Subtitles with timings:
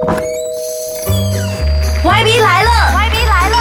[0.00, 0.08] YB
[2.40, 3.56] 来了，YB 来了，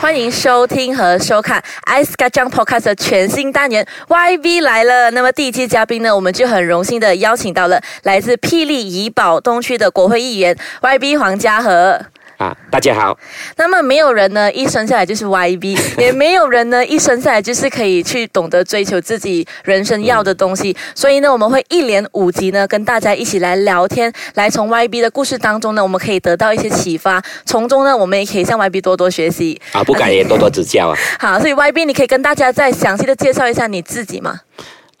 [0.00, 5.10] 欢迎收听和收看 Ice g a j a n g Podcast 的全新单元 YB 来了。
[5.10, 12.00] 那么第一期嘉宾呢，我们就很荣幸的邀请到了来自霹雳怡保东区的国会议员 YB 黄家和。
[12.40, 13.18] 啊，大家好。
[13.58, 20.74] 那么没有人呢一生下来就是 YB， 也没有人呢一生下来就是可以去懂得追求自己人生要的东西。
[20.94, 29.60] 所以呢，我们会一连五集呢跟大家一起来聊天，来从 YB 的故事当中呢，我们可以得到一些启发，从中呢我们也可以向 YB 多多学习。
[29.72, 30.96] 啊，不敢也多多指教啊。
[31.20, 34.40] 好，所以 YB 你可以跟大家再详细的介绍一下你自己吗？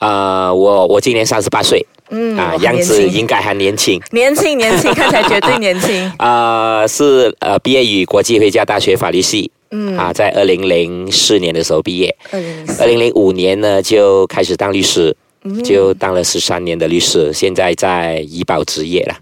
[0.00, 1.86] 呃，我我今年三十八岁。
[2.10, 6.12] 嗯啊，样子应该还年轻，年轻年轻，看起来绝对年轻。
[6.18, 9.96] 呃， 是呃，毕业于国际会教大学法律系，嗯。
[9.96, 15.16] 啊，在二零零四年的时候毕业，二零零二零零五年呢就开始当律师，
[15.64, 19.16] 就当了十三年的律师，现在在怡保执业了。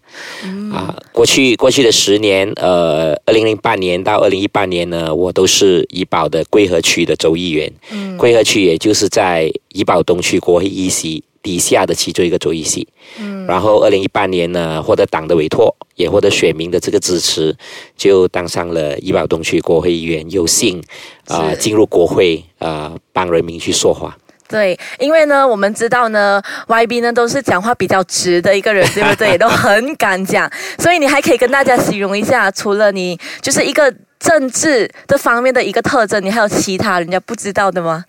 [0.73, 7.73] 啊，过去过去的十年，呃，二零零八年到二零一八年呢，我都是怡保的桂河区的州议员。
[7.91, 11.23] 嗯，贵河区也就是在怡保东区国会议席。
[11.41, 12.87] 底下的其中一个州议席，
[13.19, 17.57] 嗯，然后二零一八年呢，获得党的委托，也获得选民的这个支持，
[17.97, 20.83] 就当上了怡保东区国会议员，有幸
[21.29, 24.19] 啊进入国会啊帮人民去说话。
[24.49, 29.37] 对，因为呢，我们知道呢，YB 呢都是讲话比较直的一个人，对不对？
[29.37, 38.05] 都很敢讲， 所以你还可以跟大家形容一下，除了你就是一个政治这方面的一个特征，你还有其他人家不知道的吗？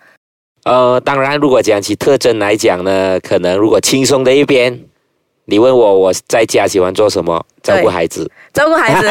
[0.64, 4.80] 呃，当然，如果讲起特征来讲呢，可能如果轻松的一边，
[5.44, 7.44] 你问我我在家喜欢做什么？
[7.62, 9.10] 照顾孩子，照顾孩子。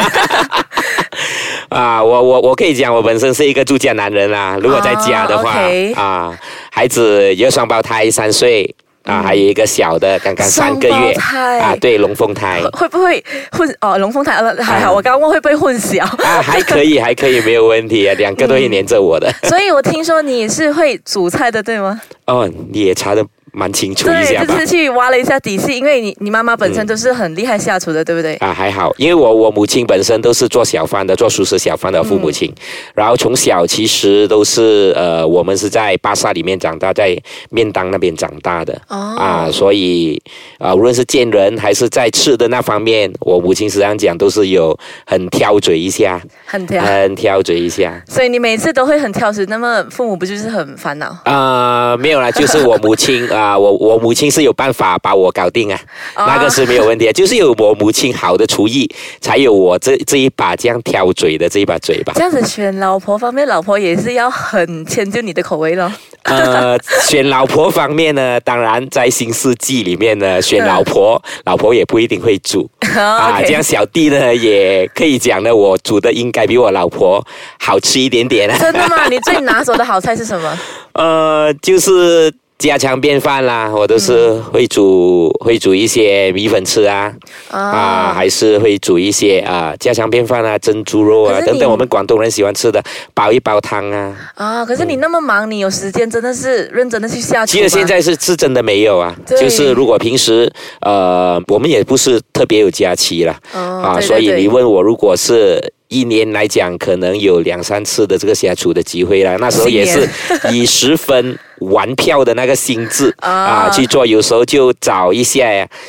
[1.74, 4.58] 啊，我我我可以讲，我本身是一个住家男人啦。
[4.60, 5.54] 如果在家的话，
[5.94, 6.38] 啊，
[6.70, 8.74] 孩子一个双胞胎，三岁。
[9.02, 13.96] 啊，还有一个小的，刚刚三个月啊，对，龙凤胎会不会混哦？
[13.96, 16.42] 龙凤胎呃还好，我刚刚问会不会混淆啊？
[16.42, 19.32] 还可以，还可以，没有问题啊，两个都会黏着我的。
[19.44, 21.98] 所以我听说你是会煮菜的，对吗？
[22.26, 23.24] 哦，你也查的。
[23.52, 28.34] 蛮清楚一下吧，就是去挖了一下底细，因为你你妈妈本身都是很厉害下厨的，对不对？
[28.36, 32.52] 啊，还好，因为我我母亲本身都是做小贩的，做熟食小贩的父母亲，
[32.94, 37.16] 然后从小其实都是呃，我们是在巴萨里面长大，在
[37.50, 40.20] 面当那边长大的哦啊，所以
[40.58, 48.00] 啊，无论是见人还是在吃的那方面，我母亲实际上讲都是有很挑嘴一下，很挑，很挑嘴一下。
[48.06, 51.16] 所以你每次都会很挑食，那么父母不就是很烦恼？
[51.24, 53.38] 啊，没有啦，就是我母亲啊。
[53.40, 55.80] 啊，我我母亲是有办法把我搞定啊，
[56.14, 58.88] 那个是没有问题，就是有我母亲好的厨艺，
[59.20, 62.12] 才有我这这一把这样挑嘴的这一把嘴巴。
[62.12, 65.90] 这样子选老婆方面，老婆也是要很迁就你的口味咯。
[66.24, 73.40] 呃，选老婆方面呢，当然在新世纪里面呢，选老婆，老婆也不一定会煮啊。
[73.40, 77.26] 这样小弟呢，也可以讲呢，我煮的应该比我老婆
[77.58, 79.06] 好吃一点点真的吗？
[79.08, 80.58] 你最拿手的好菜是什么？
[80.92, 82.32] 呃，就是。
[82.60, 87.10] 家常便饭啦，我都是会煮，会煮一些米粉吃啊，
[87.48, 92.82] 啊，还是会煮一些啊家常便饭啊，蒸猪肉啊等等，我们广东人喜欢吃的，
[93.14, 94.14] 煲一煲汤啊。
[94.34, 110.06] 啊，可是你那么忙，你有时间真的是认真的去下厨其实现在是是真的没有啊，就是如果平时呃，我们也不是特别有假期了啊，所以你问我，如果是一年来讲，可能有两三次的这个下厨的机会啦，那时候也是
[110.52, 111.38] 以十分。
[111.60, 115.46] 玩票的那个心智啊，去做，有时候就找一下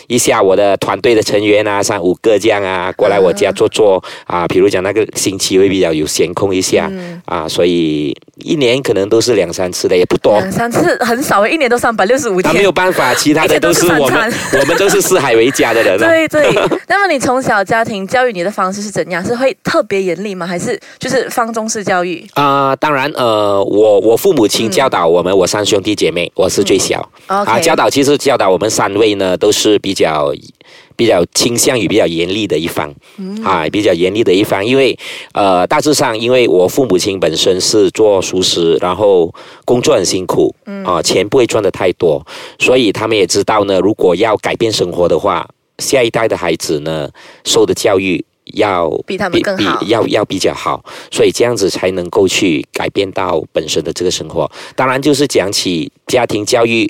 [0.08, 4.48] 一下我的团队的成员啊，三五个这样啊，过来我家做做啊。
[4.48, 6.92] 比如讲那个星期会比较有闲空一下
[7.26, 10.38] 啊，所以一年可能都是两三次的，也不多。
[10.40, 12.44] 两三次很少，一年都三百六十五天。
[12.44, 15.98] 他没有办法，其他的都是我们，我们都是四海为家的人。
[16.00, 16.54] 对对。
[16.88, 19.24] 那么你从小家庭教育你的方式是怎样？
[19.24, 20.46] 是会特别严厉吗？
[20.46, 22.26] 还是就是放中式教育？
[22.34, 25.72] 啊，当然，呃，我我父母亲教导我们，我上。
[25.72, 27.58] 兄弟姐妹，我是最小啊。
[27.60, 30.34] 教导其实教导我们三位呢，都是比较
[30.98, 32.94] 比较倾向于比较严厉的一方
[33.42, 34.66] 啊，比较严厉的一方。
[34.66, 34.98] 因为
[35.34, 39.34] 呃，大致上，因为我父母亲本身是做熟食，然后
[39.64, 40.54] 工作很辛苦
[40.84, 42.26] 啊，钱不会赚的太多，
[42.60, 45.48] 所以他们也知道呢，如果要改变生活的话，
[45.78, 47.10] 下一代的孩子呢，
[47.46, 48.26] 受的教育。
[48.54, 54.50] 要比他们更好，要要比较好，所以这样子才能够去改变到本身的这个生活。
[54.76, 56.90] 当然，就是讲起家庭教育，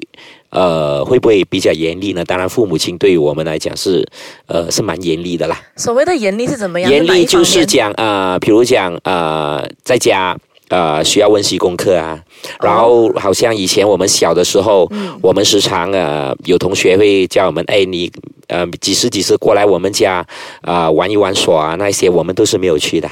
[0.49, 2.23] 呃，会不会比较严厉呢？
[2.25, 4.07] 当然，父母亲对于我们来讲是，
[4.47, 5.59] 呃，是蛮严厉的啦。
[5.75, 6.91] 所谓的严厉是怎么样？
[6.91, 10.37] 严厉就是讲，呃，比如讲，呃，在家。
[10.71, 12.19] 呃需要温习功课啊。
[12.59, 14.89] 然后好像以前我们小的时候，
[15.21, 18.11] 我们时常呃有同学会叫我们，哎你
[18.47, 20.25] 呃几时几时过来我们家
[20.61, 23.07] 啊、玩一玩耍啊那些，我们都是没有去的。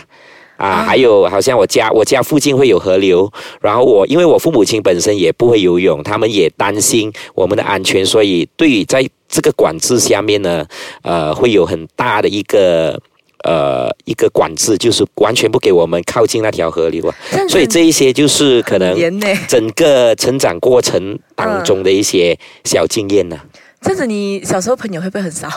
[0.57, 10.65] 啊，还有好像我家我家附近会有河流，然后我因为我父母亲本身也不会游泳，他们也担心我们的安全，所以对于在这个管制下面呢，
[11.03, 12.99] 呃，会有很大的一个
[13.43, 17.15] 呃一个管制，就是完全不给我们靠近那条河流啊。
[17.47, 18.89] 所以这一些就是可能。
[19.47, 23.39] 整个成长过程当中的一些小经验呢、
[23.81, 25.47] 这样子，你小时候朋友会不会很少？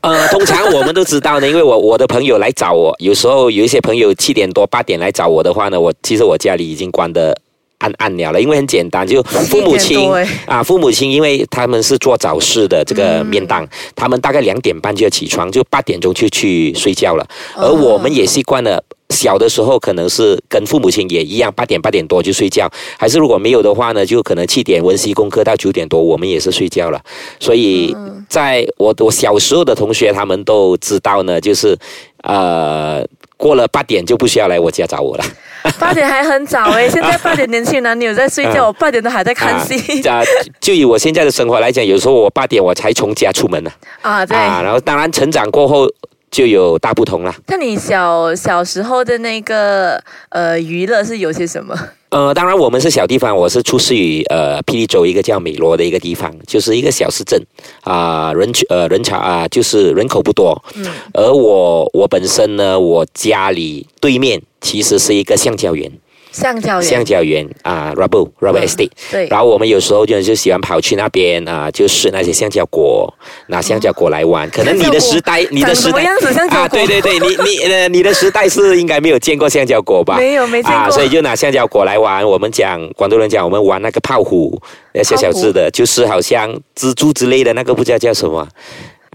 [0.00, 7.36] 呃，通常我们都知道呢，因为我我的朋友来找我，有时候有一些朋友七点多八点来找我的话呢，我其实我家里已经关的
[7.78, 10.10] 按按了了，因为很简单，就父母亲
[10.46, 17.26] 啊，父母亲因为他们是做早市的这个面档，他们大概两点半就要起床，就八点钟就去睡觉了，
[17.56, 18.82] 而我们也习惯了。
[19.10, 22.68] 小的时候可能是跟父母亲也一样，八点八点多就睡觉，
[22.98, 27.00] 还是如果没有的话呢，就可能七点温习功课到九点多，我们也是睡觉了。
[27.38, 27.94] 所以，
[28.28, 31.78] 在我我小时候的同学他们都知道呢，就是
[32.24, 33.06] 呃
[33.36, 35.24] 过了八点就不需要来我家找我了。
[35.78, 39.76] 八点还很早哎，现在八点年轻男女有在睡觉，我 八点都还在看戏
[40.08, 40.22] 啊，
[40.60, 43.70] 就以我现在的生活来讲，有时候我八点我才从家出门呢。
[44.02, 44.24] 啊。
[44.24, 45.86] 对，啊，然后当然成长过后
[46.30, 47.34] 就有大不同了。
[47.48, 51.76] 那你小小时候的那个呃娱乐是有些什么？
[52.10, 57.40] 呃，当然我们是小地方，我是出世于呃霹雳州一个叫美罗的一个地方，就是一个小市镇
[57.82, 60.56] 啊、人群呃人潮啊、就是人口不多。
[60.76, 60.86] 嗯。
[61.12, 65.88] 而我我本身呢，我家里对面其实是一个橡胶园，
[66.32, 66.82] 橡胶园。
[66.82, 68.90] 橡胶园啊，rubber rubber 嗯 estate。
[69.12, 69.28] 对。
[69.28, 73.12] 然后我们有时候就就喜欢跑去那边啊，就试那些橡胶果，
[73.46, 74.48] 拿橡胶果来玩。
[74.50, 76.04] 可能你的时代，你的时代
[76.48, 80.16] 啊，对对对，你你呃你的时代是应该没有见过橡胶果吧？
[80.18, 82.26] 没有没见过啊，所以就拿橡胶果来玩。
[82.28, 84.60] 我们讲广东人讲，我们玩那个炮虎，
[84.92, 88.46] 那小小只的，就是好像蜘蛛之类的那个，不知道叫什么。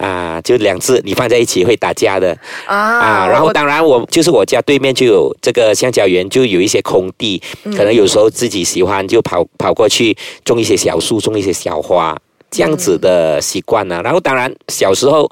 [0.01, 7.71] 啊，就两只你放在一起会打架的啊啊，然后我当然我就是我家对面就有这个橡胶园，就有一些空地，嗯。
[7.75, 12.17] 可能有时候自己喜欢就跑跑过去种一些小树，种一些小花，
[12.49, 15.29] 这样子的习惯呢、然后当然小时候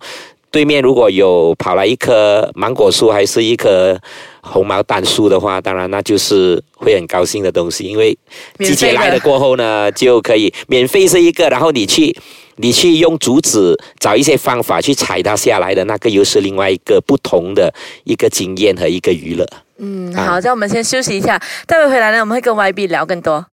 [0.51, 3.99] 对面如果有跑来一棵芒果树，还是一棵
[4.49, 8.17] 红毛丹树的话，当然那就是会很高兴的东西，因为
[8.59, 12.15] 季节来了过后呢，就可以免费是一个，然后你去。
[12.61, 17.73] 你去用竹子找一些方法去采它下来的那个，又是另外一个不同的
[18.03, 19.47] 一个经验和一个娱乐。
[19.77, 23.45] 嗯，啊好，这样我们先休息一下，待会回来呢，我们会跟 YB 聊更多。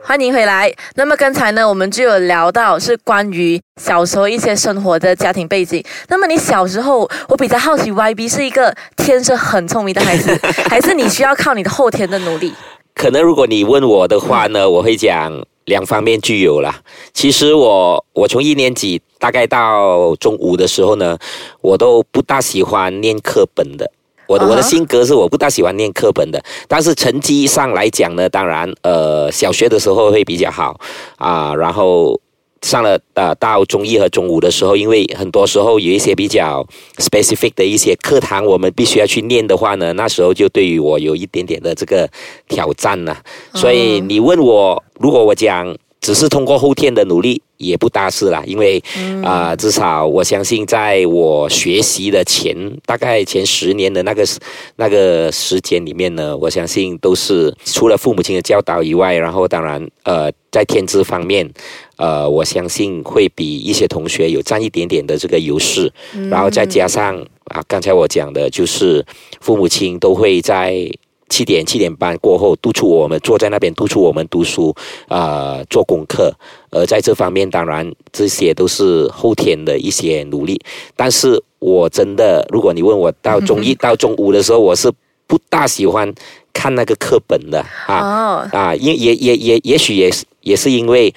[0.00, 0.72] 欢迎回来。
[0.94, 5.84] 那么刚才呢，我们就有聊到是关于小时候一些生活的家庭背景。
[6.08, 10.38] 那么你小时候，我比较好奇，YB 是一个天生很聪明的孩子，
[10.70, 12.54] 还是你需要靠你的后天的努力？
[12.94, 16.80] 可能如果你问我的话呢，我会讲两方面具有啦。
[17.12, 21.18] 其实我我从一年级大概到中五的时候呢，
[21.60, 23.90] 我都不大喜欢念课本的。
[24.28, 30.78] 我的我的性格是我不大喜欢念课本的，但是成绩上来讲呢，当然呃小学的时候会比较好
[31.16, 32.20] 啊，然后
[32.60, 36.66] 上了呃到中一和中五的时候，因为很多时候有一些比较
[36.98, 42.06] specific 的一些课堂，我们必须要去念的话呢，那时候就对于我有一点点的这个
[42.48, 43.16] 挑战了。
[43.54, 48.82] 所以你问我，如果我讲只是通过后天的努力，也不大是啦，因为
[49.22, 52.54] 啊、至少我相信，在我学习的前
[52.86, 54.38] 大概前十年的那个时
[54.76, 61.50] 那个时间里面呢，我相信都是除了父母亲的教导以外，然后当然呃，在天资方面。
[61.96, 65.92] 呃，我相信会比一些同学有占一点点的这个优势，
[66.30, 69.04] 然后再加上啊，刚才我讲的就是
[69.40, 70.88] 父母亲都会在
[71.28, 74.74] 七点七点半过后督促我们坐在那边督促我们读书，
[75.08, 76.32] 呃，做功课。
[76.70, 80.60] 而在这方面，当然这些都是后天的一些努力。
[80.96, 84.92] 但是我真的，如果你问我到中一到中五的时候，我是
[85.26, 86.12] 不大喜欢
[86.52, 87.98] 看那个课本的啊。
[88.00, 91.12] 哦，啊，因也也也也许也是也是因为，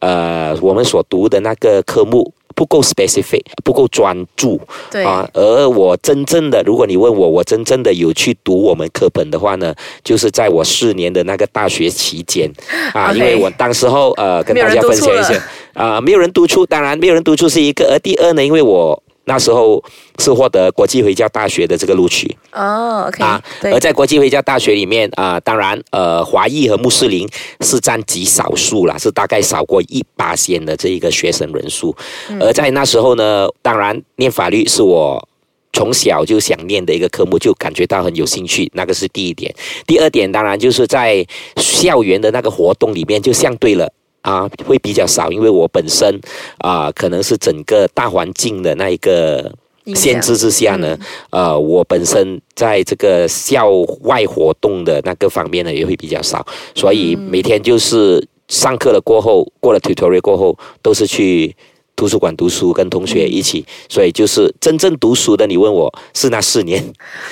[0.00, 4.60] 呃，我们所读的那个科目不够 specific，不够专注
[4.90, 5.28] 对，啊。
[5.32, 12.50] 而我真正的，如果你问我，我真正的有去读我们课本的话呢，就是在我四年的那个大学期间
[12.92, 19.02] 啊因为我当时候呃跟大家分享一下啊，没有人督促，当然没有人督促是一个，而第二呢，因为我。
[19.26, 19.82] 那时候
[20.18, 27.28] 是获得国际回教大学的这个录取，哦，OK，啊，而，在国际回教大学里面啊、当然，呃，华裔和穆斯林
[27.60, 31.94] 是占极少数啦，是大概少过一八仙的这一个学生人数。
[32.28, 35.26] 嗯而在那时候呢，当然念法律是我
[35.72, 39.52] 从小就想念的一个科目，就感觉到很有兴趣，那个是第一点。
[39.86, 41.26] 第二点，当然就是在
[41.56, 43.90] 校园的那个活动里面，就相对了
[44.24, 46.18] 啊，会比较少，因为我本身
[46.58, 49.54] 啊，可能是整个大环境的那一个
[49.94, 50.98] 限制之下呢，
[51.30, 53.68] 呃，我本身在这个校
[54.00, 61.54] 外活动的那个方面呢，也会比较少，所以每天就是上课了过后，过了 tutorial 过后，都是去。
[61.96, 65.46] 图书馆读书，跟同学一起，所以就是真正读书的。
[65.46, 66.84] 你问我是那四年。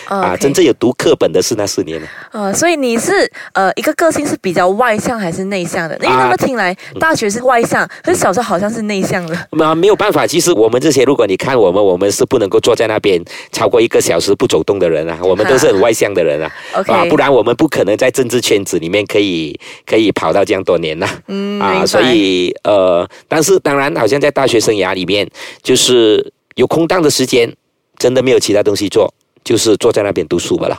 [0.07, 2.01] 啊真正有读课本的是那四年。
[2.31, 5.97] 啊，所以你是呃一个个性是比较外向还是内向的？
[6.03, 9.49] 因为那么听来，大学是外向，可是小时候好像是内向的。
[9.53, 16.93] 那没有办法，其实我们这些，如果你看我们，我们是不能够坐在那边超过一个小时不走动的人啊，我们都是很外向的人啊，OK。
[16.93, 25.29] 啊，不然我们不可能在政治圈子里面可以可以跑到这样多年呐、嗯，啊，所以呃，但是当然，好像在大学生涯里面，
[25.63, 27.53] 就是有空档的时间，
[27.99, 29.13] 真的没有其他东西做，
[29.45, 30.75] 就是坐在那边读书吧了，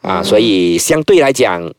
[0.00, 1.72] 啊，嗯所以相对来讲。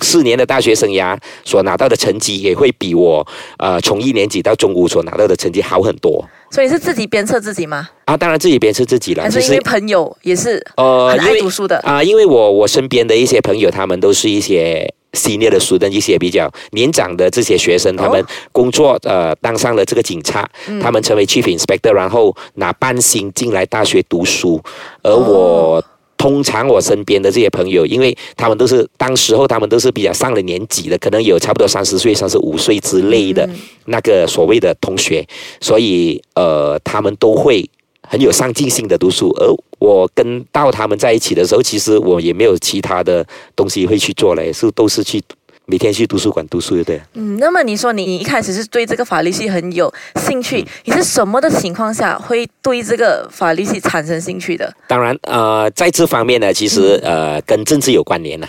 [0.00, 3.24] 四年的大学生涯所拿到的成绩也会比我
[3.58, 7.88] 呃从一年级到中五所拿到的成绩好很多所以是自己鞭策自己吗？
[8.04, 8.16] 啊！
[8.16, 11.78] 当然自己鞭策自己了，还就是因为朋友也是呃，很爱读书的？
[11.84, 18.26] 啊、因为我我身边的一些朋友，他们都是一些 senior 的 student，一些比较年长的这些学生，他们哦。
[18.52, 20.78] 工作呃当上了这个警察，嗯。
[20.80, 24.60] 他们成为 chief inspector，然后拿半薪进来大学读书，
[25.02, 25.16] 而哦。
[25.16, 25.84] 我。
[26.16, 33.56] 通常我身边的这些朋友，因为他们都是当时候他们都是比较上了年纪的，可能有差不多三十岁、三十五岁之类的嗯。
[33.86, 35.26] 那个所谓的同学，
[35.60, 37.68] 所以呃，他们都会
[38.14, 39.28] 很有上进心的读书。
[39.40, 39.44] 而
[39.80, 45.20] 我跟到他们在一起的时候，其实我也没有其他的东西会去做了，是都是去
[45.66, 47.00] 每天去图书馆读书，对不对？
[47.14, 54.72] 嗯，那么你说你你一开始是对这个法律系很有兴趣，嗯你是什么的情况下会对这个法律系产生兴趣的？
[54.86, 58.48] 当然，呃，在这方面呢，其实呃跟政治有关联了，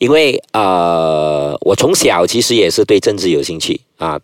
[0.00, 4.20] 因为呃我从小其实也是对政治有兴趣啊，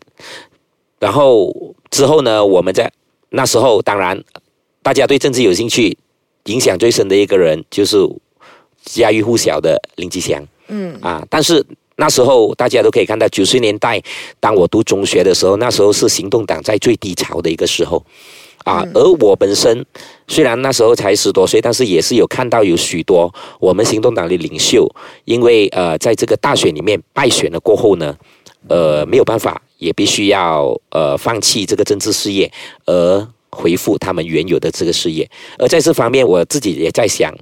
[0.98, 2.90] 然后之后呢，我们在
[3.30, 4.20] 那时候当然
[4.82, 5.96] 大家对政治有兴趣，
[6.44, 7.96] 影响最深的一个人就是
[8.84, 10.42] 家喻户晓的林吉祥。
[10.68, 10.98] 嗯。
[11.00, 11.64] 啊，但是。
[11.96, 14.02] 那时候大家都可以看到，九十年代
[14.40, 18.02] 当我读中学的时候，那时候是行动党在最低潮的一个时候，
[18.64, 19.84] 啊，而我本身
[20.26, 24.88] 虽然那时候才十多岁，但是也是有看到有许多我们行动党的领袖，
[25.26, 28.16] 因为呃，在这个大选里面败选了过后呢，
[28.68, 32.50] 呃，没有办法，也必须要呃放弃这个政治事业，
[32.86, 35.28] 而回复他们原有的这个事业。
[35.58, 37.32] 而在这方面，我自己也在想，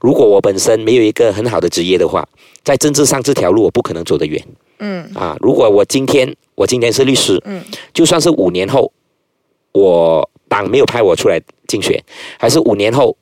[0.00, 2.26] 如果我本身没有一个很好的职业的话，
[2.62, 4.42] 在政治上这条路我不可能走得远
[4.78, 5.36] 嗯啊。
[5.40, 8.90] 如果我今天我今天是律师，嗯就算是五年后，
[9.72, 12.02] 我党没有派我出来竞选，
[12.38, 13.16] 还是五年后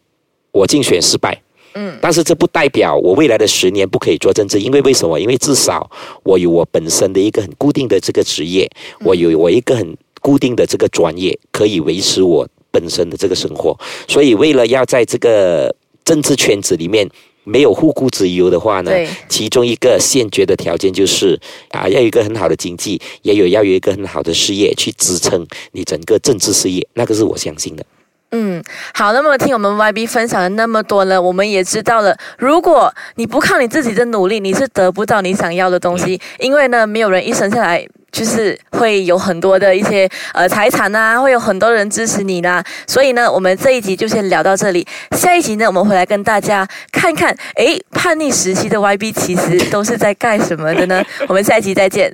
[0.50, 1.40] 我竞选失败，
[1.74, 5.18] 嗯但是这不代表我未来的十年不可以做政治，因为为什么？
[5.18, 5.90] 因为至少
[6.24, 8.70] 我有我本身的一个很固定的这个职业，
[9.04, 13.78] 我有我一个很固定的这个专业，可以维持我本身的这个生活。
[14.08, 17.06] 所以为了要在这个政治圈子里面。
[17.44, 21.36] 没有后顾之忧的话呢对，其中一个先决的条件就是
[21.70, 27.84] 啊，要有一个很好的经济，也有要有一个很好的事业去支撑你整个政治事业，那个是我相信的。
[28.30, 28.62] 嗯，
[28.94, 37.84] 好，那么听我们 YB 分享了那么多呢，我们也知道了，如果你不靠你自己的努力，你是得不到你想要的东西，因为呢，没有人一生下来。
[38.12, 44.86] 就是会有很多的一些呃财产啊，会有很多人支持你啦，所以呢，我们这一集就先聊到这里。
[45.16, 51.04] 下一集呢，我们回来跟大家看看，诶，叛逆时期的 YB 其实都是在干什么的呢？
[51.26, 52.10] 我们下一集再见。